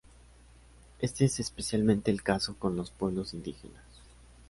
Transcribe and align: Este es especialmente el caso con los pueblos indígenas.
Este 0.97 1.25
es 1.25 1.39
especialmente 1.39 2.09
el 2.09 2.23
caso 2.23 2.55
con 2.57 2.75
los 2.75 2.89
pueblos 2.89 3.35
indígenas. 3.35 3.83